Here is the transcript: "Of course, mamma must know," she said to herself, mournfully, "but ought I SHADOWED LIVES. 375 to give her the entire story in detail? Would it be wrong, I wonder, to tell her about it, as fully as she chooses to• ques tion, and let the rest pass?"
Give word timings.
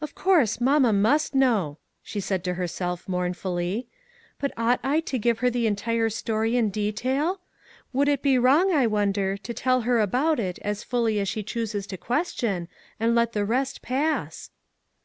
"Of 0.00 0.14
course, 0.14 0.60
mamma 0.60 0.92
must 0.92 1.34
know," 1.34 1.78
she 2.00 2.20
said 2.20 2.44
to 2.44 2.54
herself, 2.54 3.08
mournfully, 3.08 3.88
"but 4.38 4.52
ought 4.56 4.78
I 4.84 5.02
SHADOWED 5.02 5.02
LIVES. 5.02 5.10
375 5.10 5.10
to 5.10 5.18
give 5.18 5.38
her 5.40 5.50
the 5.90 5.92
entire 5.98 6.08
story 6.08 6.56
in 6.56 6.70
detail? 6.70 7.40
Would 7.92 8.06
it 8.06 8.22
be 8.22 8.38
wrong, 8.38 8.72
I 8.72 8.86
wonder, 8.86 9.36
to 9.36 9.52
tell 9.52 9.80
her 9.80 9.98
about 9.98 10.38
it, 10.38 10.60
as 10.62 10.84
fully 10.84 11.18
as 11.18 11.28
she 11.28 11.42
chooses 11.42 11.88
to• 11.88 11.96
ques 12.00 12.32
tion, 12.34 12.68
and 13.00 13.16
let 13.16 13.32
the 13.32 13.44
rest 13.44 13.82
pass?" 13.82 14.50